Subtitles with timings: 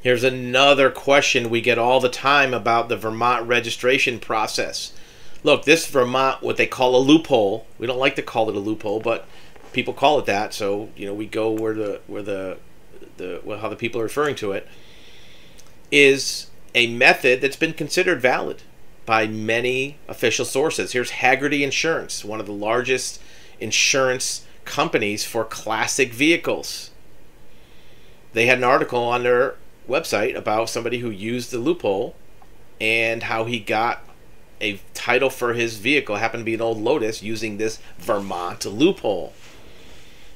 [0.00, 4.92] Here's another question we get all the time about the Vermont registration process.
[5.42, 7.66] Look, this Vermont, what they call a loophole.
[7.78, 9.26] We don't like to call it a loophole, but
[9.72, 10.54] people call it that.
[10.54, 12.58] So you know, we go where the where the
[13.16, 14.68] the how the people are referring to it
[15.90, 18.62] is a method that's been considered valid
[19.04, 20.92] by many official sources.
[20.92, 23.20] Here's Hagerty Insurance, one of the largest
[23.58, 26.90] insurance companies for classic vehicles.
[28.34, 29.56] They had an article on their
[29.88, 32.14] website about somebody who used the loophole
[32.80, 34.04] and how he got
[34.60, 39.32] a title for his vehicle happened to be an old Lotus using this Vermont loophole.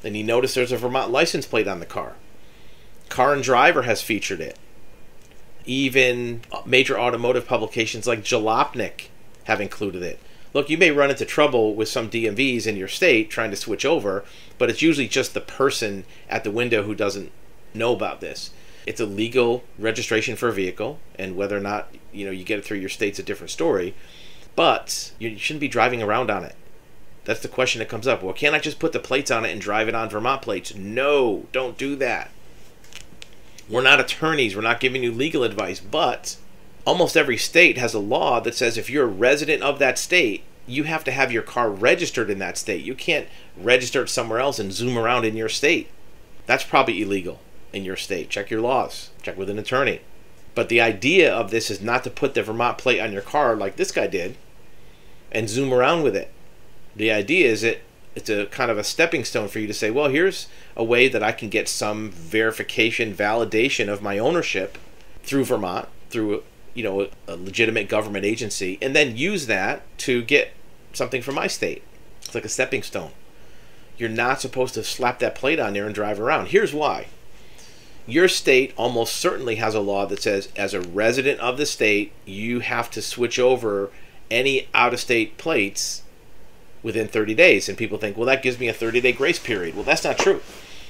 [0.03, 2.15] Then you notice there's a Vermont license plate on the car.
[3.09, 4.59] Car and Driver has featured it.
[5.65, 9.09] Even major automotive publications like Jalopnik
[9.45, 10.19] have included it.
[10.55, 13.85] Look, you may run into trouble with some DMVs in your state trying to switch
[13.85, 14.25] over,
[14.59, 17.33] but it's usually just the person at the window who doesn't
[17.75, 18.51] know about this.
[18.87, 22.59] It's a legal registration for a vehicle, and whether or not you know you get
[22.59, 23.95] it through your state's a different story.
[24.57, 26.57] But you shouldn't be driving around on it.
[27.25, 28.23] That's the question that comes up.
[28.23, 30.75] Well, can't I just put the plates on it and drive it on Vermont plates?
[30.75, 32.31] No, don't do that.
[33.69, 34.57] We're not attorneys.
[34.57, 36.37] We're not giving you legal advice, but
[36.85, 40.43] almost every state has a law that says if you're a resident of that state,
[40.67, 42.85] you have to have your car registered in that state.
[42.85, 45.89] You can't register it somewhere else and zoom around in your state.
[46.47, 47.39] That's probably illegal
[47.73, 48.31] in your state.
[48.31, 50.01] Check your laws, check with an attorney.
[50.55, 53.57] But the idea of this is not to put the Vermont plate on your car
[53.57, 54.37] like this guy did
[55.31, 56.31] and zoom around with it.
[56.95, 57.83] The idea is it
[58.15, 61.09] it's a kind of a stepping stone for you to say, well, here's a way
[61.09, 64.77] that I can get some verification, validation of my ownership
[65.23, 66.43] through Vermont, through
[66.75, 70.53] you know a legitimate government agency, and then use that to get
[70.93, 71.83] something from my state.
[72.21, 73.13] It's like a stepping stone.
[73.97, 76.49] You're not supposed to slap that plate on there and drive around.
[76.49, 77.07] Here's why
[78.07, 82.13] your state almost certainly has a law that says, as a resident of the state,
[82.25, 83.91] you have to switch over
[84.31, 86.03] any out of state plates
[86.83, 87.69] within 30 days.
[87.69, 89.75] And people think, well, that gives me a 30 day grace period.
[89.75, 90.41] Well, that's not true.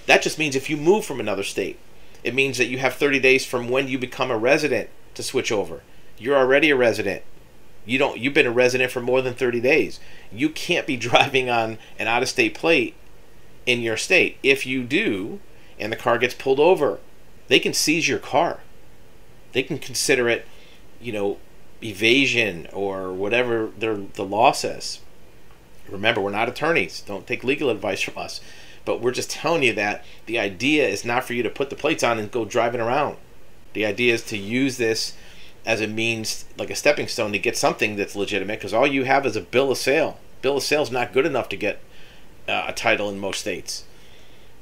[0.07, 1.79] That just means if you move from another state,
[2.25, 5.53] it means that you have 30 days from when you become a resident to switch
[5.53, 5.83] over.
[6.19, 7.23] You're already a resident.
[7.85, 10.01] You don't you've been a resident for more than 30 days.
[10.31, 12.95] You can't be driving on an out of state plate
[13.67, 14.39] in your state.
[14.43, 15.41] If you do,
[15.83, 17.01] and the car gets pulled over,
[17.49, 18.61] they can seize your car.
[19.51, 20.47] They can consider it,
[21.01, 21.39] you know,
[21.83, 25.01] evasion or whatever their, the law says.
[25.89, 27.01] Remember, we're not attorneys.
[27.01, 28.41] Don't take legal advice from us.
[28.85, 31.77] But we're just telling you that the idea is not for you to put the
[31.77, 33.17] plates on and go driving around.
[33.73, 35.15] The idea is to use this
[35.67, 39.05] as a means, like a stepping stone, to get something that's legitimate because all you
[39.05, 40.19] have is a bill of sale.
[40.43, 41.81] Bill of sale is not good enough to get
[42.49, 43.85] uh, a title in most states.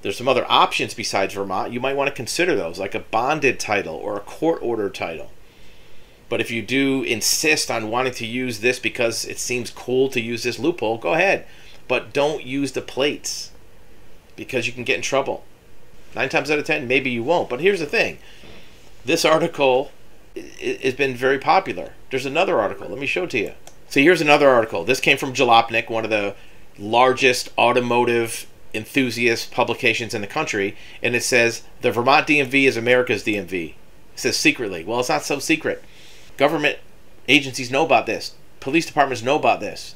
[0.03, 1.72] There's some other options besides Vermont.
[1.72, 5.31] You might want to consider those, like a bonded title or a court order title.
[6.28, 10.21] But if you do insist on wanting to use this because it seems cool to
[10.21, 11.44] use this loophole, go ahead.
[11.88, 13.50] But don't use the plates
[14.37, 15.44] because you can get in trouble.
[16.15, 17.49] Nine times out of ten, maybe you won't.
[17.49, 18.19] But here's the thing
[19.05, 19.91] this article
[20.62, 21.93] has been very popular.
[22.11, 22.88] There's another article.
[22.88, 23.53] Let me show it to you.
[23.88, 24.84] So here's another article.
[24.84, 26.37] This came from Jalopnik, one of the
[26.78, 33.25] largest automotive enthusiast publications in the country, and it says the Vermont DMV is America's
[33.25, 33.70] DMV.
[33.70, 33.75] It
[34.14, 34.84] says secretly.
[34.84, 35.82] Well, it's not so secret.
[36.36, 36.78] Government
[37.28, 38.34] agencies know about this.
[38.60, 39.94] Police departments know about this.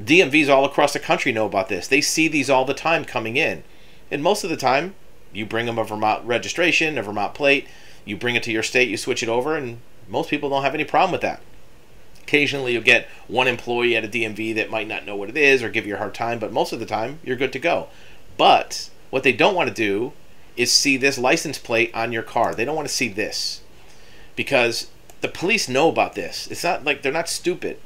[0.00, 1.86] DMVs all across the country know about this.
[1.86, 3.62] They see these all the time coming in.
[4.10, 4.94] And most of the time,
[5.32, 7.66] you bring them a Vermont registration, a Vermont plate,
[8.04, 9.78] you bring it to your state, you switch it over, and
[10.08, 11.40] most people don't have any problem with that.
[12.22, 15.62] Occasionally, you'll get one employee at a DMV that might not know what it is
[15.62, 17.88] or give you a hard time, but most of the time, you're good to go.
[18.36, 20.12] But what they don't want to do
[20.56, 22.54] is see this license plate on your car.
[22.54, 23.62] They don't want to see this
[24.36, 26.46] because the police know about this.
[26.48, 27.78] It's not like they're not stupid,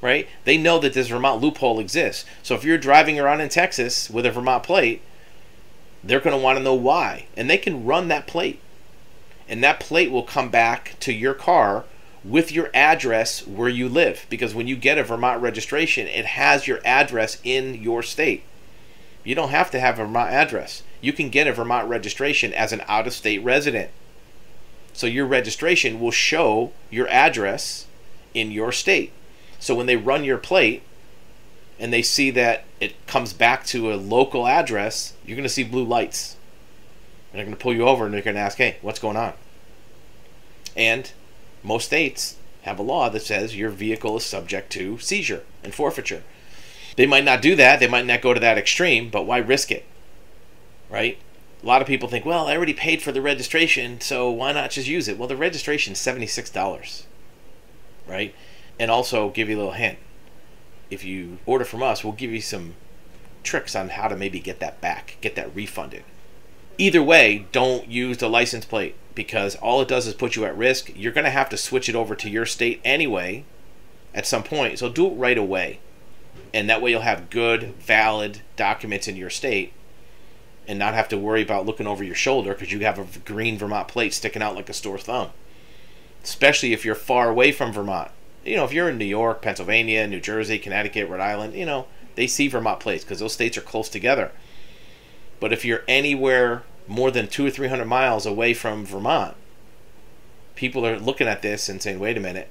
[0.00, 0.28] right?
[0.44, 2.24] They know that this Vermont loophole exists.
[2.42, 5.02] So if you're driving around in Texas with a Vermont plate,
[6.02, 7.26] they're going to want to know why.
[7.36, 8.60] And they can run that plate.
[9.48, 11.84] And that plate will come back to your car
[12.22, 16.66] with your address where you live because when you get a Vermont registration, it has
[16.66, 18.44] your address in your state.
[19.24, 20.82] You don't have to have a Vermont address.
[21.00, 23.90] You can get a Vermont registration as an out of state resident.
[24.92, 27.86] So your registration will show your address
[28.34, 29.12] in your state.
[29.58, 30.82] So when they run your plate
[31.78, 35.64] and they see that it comes back to a local address, you're going to see
[35.64, 36.36] blue lights.
[37.32, 39.16] And they're going to pull you over and they're going to ask, hey, what's going
[39.16, 39.32] on?
[40.76, 41.10] And
[41.62, 46.22] most states have a law that says your vehicle is subject to seizure and forfeiture.
[46.96, 49.70] They might not do that, they might not go to that extreme, but why risk
[49.70, 49.84] it?
[50.90, 51.18] Right?
[51.62, 54.70] a lot of people think, well, I already paid for the registration, so why not
[54.70, 55.18] just use it?
[55.18, 57.04] Well, the registration is $76,
[58.06, 58.34] right?
[58.78, 59.98] And also, give you a little hint.
[60.90, 62.74] If you order from us, we'll give you some
[63.42, 66.02] tricks on how to maybe get that back, get that refunded.
[66.78, 70.56] Either way, don't use the license plate because all it does is put you at
[70.56, 70.90] risk.
[70.94, 73.44] You're going to have to switch it over to your state anyway
[74.14, 75.80] at some point, so do it right away.
[76.52, 79.72] And that way you'll have good, valid documents in your state
[80.66, 83.58] and not have to worry about looking over your shoulder because you have a green
[83.58, 85.30] Vermont plate sticking out like a store thumb.
[86.22, 88.10] Especially if you're far away from Vermont.
[88.44, 91.86] You know, if you're in New York, Pennsylvania, New Jersey, Connecticut, Rhode Island, you know,
[92.14, 94.32] they see Vermont plates because those states are close together.
[95.38, 99.36] But if you're anywhere more than two or three hundred miles away from Vermont,
[100.56, 102.50] people are looking at this and saying, "Wait a minute,"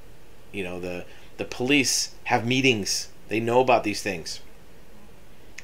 [0.54, 1.06] you know, the
[1.38, 3.10] the police have meetings.
[3.28, 4.40] They know about these things.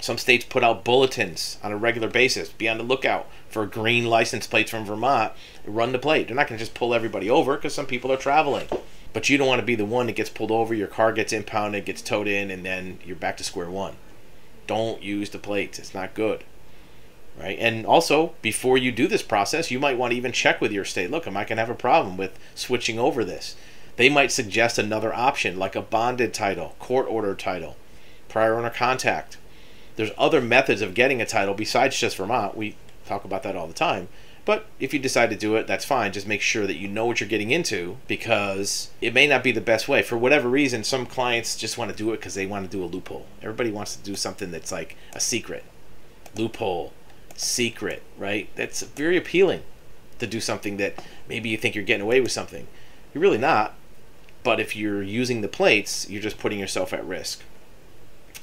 [0.01, 2.49] Some states put out bulletins on a regular basis.
[2.49, 5.31] Be on the lookout for green license plates from Vermont.
[5.65, 6.27] Run the plate.
[6.27, 8.67] They're not going to just pull everybody over because some people are traveling.
[9.13, 11.31] But you don't want to be the one that gets pulled over, your car gets
[11.31, 13.95] impounded, gets towed in, and then you're back to square one.
[14.67, 15.79] Don't use the plates.
[15.79, 16.43] It's not good.
[17.37, 17.57] Right?
[17.59, 20.85] And also, before you do this process, you might want to even check with your
[20.85, 21.11] state.
[21.11, 23.55] Look, am I going to have a problem with switching over this?
[23.97, 27.75] They might suggest another option like a bonded title, court order title,
[28.29, 29.37] prior owner contact.
[29.95, 32.55] There's other methods of getting a title besides just Vermont.
[32.55, 34.07] We talk about that all the time.
[34.45, 36.13] But if you decide to do it, that's fine.
[36.13, 39.51] Just make sure that you know what you're getting into because it may not be
[39.51, 40.03] the best way.
[40.03, 42.83] For whatever reason, some clients just want to do it because they want to do
[42.83, 43.25] a loophole.
[43.41, 45.63] Everybody wants to do something that's like a secret.
[46.35, 46.93] Loophole,
[47.35, 48.49] secret, right?
[48.55, 49.63] That's very appealing
[50.19, 52.67] to do something that maybe you think you're getting away with something.
[53.13, 53.75] You're really not.
[54.43, 57.41] But if you're using the plates, you're just putting yourself at risk.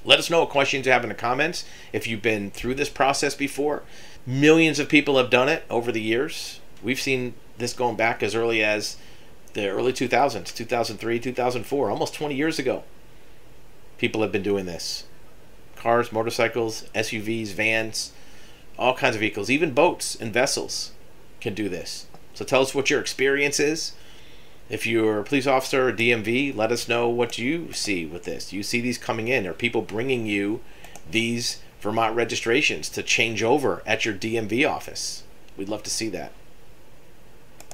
[0.04, 2.88] Let us know what questions you have in the comments if you've been through this
[2.88, 3.84] process before.
[4.26, 6.60] Millions of people have done it over the years.
[6.82, 8.96] We've seen this going back as early as
[9.54, 12.82] the early 2000s, 2003, 2004, almost 20 years ago.
[13.98, 15.04] People have been doing this.
[15.76, 18.12] Cars, motorcycles, SUVs, vans,
[18.78, 20.92] all kinds of vehicles, even boats and vessels
[21.40, 22.06] can do this.
[22.34, 23.92] So tell us what your experience is.
[24.68, 28.50] If you're a police officer or DMV, let us know what you see with this.
[28.50, 29.46] Do you see these coming in?
[29.46, 30.60] Are people bringing you
[31.10, 35.24] these Vermont registrations to change over at your DMV office.
[35.56, 36.32] We'd love to see that.